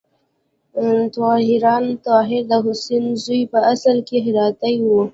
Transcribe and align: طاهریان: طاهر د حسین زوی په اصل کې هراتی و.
طاهریان: 1.15 1.83
طاهر 2.05 2.43
د 2.51 2.53
حسین 2.65 3.05
زوی 3.23 3.41
په 3.51 3.59
اصل 3.73 3.97
کې 4.07 4.17
هراتی 4.25 4.75
و. 4.81 4.87